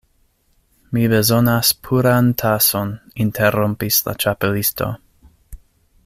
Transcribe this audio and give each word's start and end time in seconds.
"Mi 0.97 1.03
bezonas 1.11 1.73
puran 1.87 2.31
tason," 2.43 2.91
interrompis 3.27 4.01
la 4.07 4.19
Ĉapelisto. 4.25 4.89